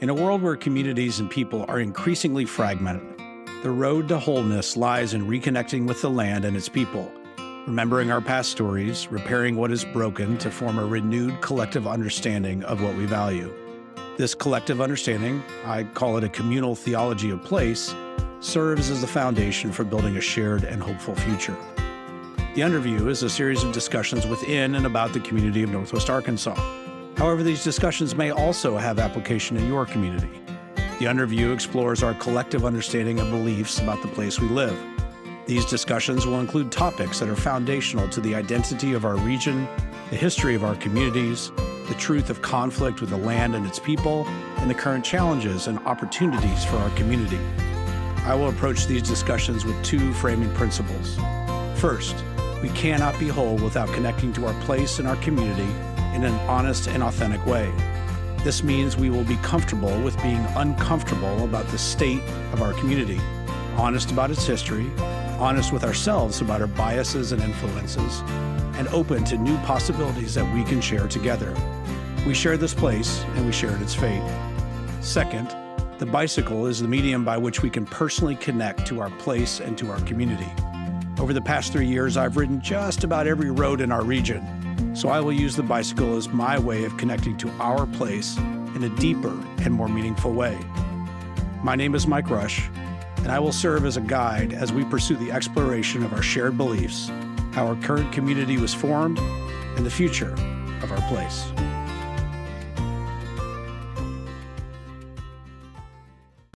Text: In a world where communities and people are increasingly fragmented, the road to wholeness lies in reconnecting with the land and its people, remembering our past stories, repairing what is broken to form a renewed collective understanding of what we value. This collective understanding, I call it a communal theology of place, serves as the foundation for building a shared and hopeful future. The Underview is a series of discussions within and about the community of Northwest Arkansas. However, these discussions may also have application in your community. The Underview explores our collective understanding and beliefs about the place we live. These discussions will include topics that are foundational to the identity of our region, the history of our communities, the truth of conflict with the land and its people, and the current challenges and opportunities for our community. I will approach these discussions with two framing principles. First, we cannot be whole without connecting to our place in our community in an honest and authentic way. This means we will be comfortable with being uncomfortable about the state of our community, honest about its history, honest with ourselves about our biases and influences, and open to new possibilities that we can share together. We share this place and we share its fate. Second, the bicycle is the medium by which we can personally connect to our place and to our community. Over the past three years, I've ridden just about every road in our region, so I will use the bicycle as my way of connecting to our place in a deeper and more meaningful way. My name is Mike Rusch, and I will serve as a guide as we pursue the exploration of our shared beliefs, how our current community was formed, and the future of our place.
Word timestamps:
In 0.00 0.10
a 0.10 0.14
world 0.14 0.42
where 0.42 0.54
communities 0.54 1.18
and 1.18 1.28
people 1.28 1.64
are 1.66 1.80
increasingly 1.80 2.44
fragmented, 2.44 3.20
the 3.64 3.70
road 3.72 4.06
to 4.08 4.18
wholeness 4.20 4.76
lies 4.76 5.12
in 5.12 5.26
reconnecting 5.26 5.88
with 5.88 6.00
the 6.02 6.08
land 6.08 6.44
and 6.44 6.56
its 6.56 6.68
people, 6.68 7.10
remembering 7.66 8.12
our 8.12 8.20
past 8.20 8.52
stories, 8.52 9.10
repairing 9.10 9.56
what 9.56 9.72
is 9.72 9.84
broken 9.84 10.38
to 10.38 10.52
form 10.52 10.78
a 10.78 10.86
renewed 10.86 11.40
collective 11.40 11.88
understanding 11.88 12.62
of 12.62 12.80
what 12.80 12.94
we 12.94 13.06
value. 13.06 13.52
This 14.16 14.36
collective 14.36 14.80
understanding, 14.80 15.42
I 15.64 15.82
call 15.82 16.16
it 16.16 16.22
a 16.22 16.28
communal 16.28 16.76
theology 16.76 17.30
of 17.30 17.42
place, 17.42 17.92
serves 18.38 18.90
as 18.90 19.00
the 19.00 19.08
foundation 19.08 19.72
for 19.72 19.82
building 19.82 20.16
a 20.16 20.20
shared 20.20 20.62
and 20.62 20.80
hopeful 20.80 21.16
future. 21.16 21.56
The 22.54 22.60
Underview 22.60 23.08
is 23.08 23.24
a 23.24 23.30
series 23.30 23.64
of 23.64 23.72
discussions 23.72 24.28
within 24.28 24.76
and 24.76 24.86
about 24.86 25.12
the 25.12 25.18
community 25.18 25.64
of 25.64 25.70
Northwest 25.70 26.08
Arkansas. 26.08 26.54
However, 27.18 27.42
these 27.42 27.64
discussions 27.64 28.14
may 28.14 28.30
also 28.30 28.76
have 28.76 29.00
application 29.00 29.56
in 29.56 29.66
your 29.66 29.84
community. 29.84 30.30
The 31.00 31.06
Underview 31.06 31.52
explores 31.52 32.04
our 32.04 32.14
collective 32.14 32.64
understanding 32.64 33.18
and 33.18 33.28
beliefs 33.28 33.80
about 33.80 34.00
the 34.02 34.08
place 34.08 34.38
we 34.38 34.46
live. 34.48 34.78
These 35.44 35.64
discussions 35.64 36.26
will 36.26 36.38
include 36.38 36.70
topics 36.70 37.18
that 37.18 37.28
are 37.28 37.34
foundational 37.34 38.08
to 38.10 38.20
the 38.20 38.36
identity 38.36 38.92
of 38.92 39.04
our 39.04 39.16
region, 39.16 39.66
the 40.10 40.16
history 40.16 40.54
of 40.54 40.62
our 40.62 40.76
communities, 40.76 41.50
the 41.88 41.96
truth 41.98 42.30
of 42.30 42.40
conflict 42.40 43.00
with 43.00 43.10
the 43.10 43.16
land 43.16 43.56
and 43.56 43.66
its 43.66 43.80
people, 43.80 44.24
and 44.58 44.70
the 44.70 44.74
current 44.74 45.04
challenges 45.04 45.66
and 45.66 45.80
opportunities 45.80 46.64
for 46.66 46.76
our 46.76 46.90
community. 46.90 47.40
I 48.26 48.36
will 48.36 48.48
approach 48.48 48.86
these 48.86 49.02
discussions 49.02 49.64
with 49.64 49.82
two 49.82 50.12
framing 50.14 50.54
principles. 50.54 51.18
First, 51.80 52.14
we 52.62 52.68
cannot 52.68 53.18
be 53.18 53.26
whole 53.26 53.56
without 53.56 53.88
connecting 53.88 54.32
to 54.34 54.46
our 54.46 54.60
place 54.62 55.00
in 55.00 55.06
our 55.06 55.16
community 55.16 55.66
in 56.14 56.24
an 56.24 56.34
honest 56.48 56.88
and 56.88 57.02
authentic 57.02 57.44
way. 57.46 57.72
This 58.44 58.62
means 58.62 58.96
we 58.96 59.10
will 59.10 59.24
be 59.24 59.36
comfortable 59.36 60.00
with 60.02 60.20
being 60.22 60.44
uncomfortable 60.56 61.44
about 61.44 61.66
the 61.68 61.78
state 61.78 62.22
of 62.52 62.62
our 62.62 62.72
community, 62.74 63.20
honest 63.76 64.10
about 64.10 64.30
its 64.30 64.46
history, 64.46 64.90
honest 65.38 65.72
with 65.72 65.84
ourselves 65.84 66.40
about 66.40 66.60
our 66.60 66.66
biases 66.66 67.32
and 67.32 67.42
influences, 67.42 68.20
and 68.76 68.88
open 68.88 69.24
to 69.24 69.36
new 69.36 69.56
possibilities 69.58 70.34
that 70.34 70.54
we 70.54 70.64
can 70.64 70.80
share 70.80 71.08
together. 71.08 71.54
We 72.26 72.34
share 72.34 72.56
this 72.56 72.74
place 72.74 73.24
and 73.34 73.44
we 73.46 73.52
share 73.52 73.76
its 73.82 73.94
fate. 73.94 74.22
Second, 75.00 75.54
the 75.98 76.06
bicycle 76.06 76.66
is 76.66 76.80
the 76.80 76.86
medium 76.86 77.24
by 77.24 77.36
which 77.36 77.62
we 77.62 77.70
can 77.70 77.84
personally 77.84 78.36
connect 78.36 78.86
to 78.86 79.00
our 79.00 79.10
place 79.10 79.60
and 79.60 79.76
to 79.78 79.90
our 79.90 80.00
community. 80.02 80.50
Over 81.18 81.32
the 81.32 81.40
past 81.40 81.72
three 81.72 81.88
years, 81.88 82.16
I've 82.16 82.36
ridden 82.36 82.60
just 82.60 83.02
about 83.02 83.26
every 83.26 83.50
road 83.50 83.80
in 83.80 83.90
our 83.90 84.04
region, 84.04 84.46
so 84.98 85.10
I 85.10 85.20
will 85.20 85.32
use 85.32 85.54
the 85.54 85.62
bicycle 85.62 86.16
as 86.16 86.28
my 86.28 86.58
way 86.58 86.82
of 86.82 86.96
connecting 86.96 87.36
to 87.36 87.48
our 87.60 87.86
place 87.86 88.36
in 88.74 88.82
a 88.82 88.88
deeper 88.96 89.32
and 89.58 89.72
more 89.72 89.86
meaningful 89.86 90.32
way. 90.32 90.58
My 91.62 91.76
name 91.76 91.94
is 91.94 92.08
Mike 92.08 92.28
Rusch, 92.30 92.66
and 93.18 93.28
I 93.28 93.38
will 93.38 93.52
serve 93.52 93.84
as 93.84 93.96
a 93.96 94.00
guide 94.00 94.52
as 94.52 94.72
we 94.72 94.84
pursue 94.84 95.14
the 95.14 95.30
exploration 95.30 96.02
of 96.02 96.12
our 96.12 96.22
shared 96.22 96.56
beliefs, 96.56 97.12
how 97.52 97.68
our 97.68 97.76
current 97.76 98.12
community 98.12 98.58
was 98.58 98.74
formed, 98.74 99.20
and 99.20 99.86
the 99.86 99.90
future 99.90 100.32
of 100.82 100.90
our 100.90 101.08
place. 101.08 101.44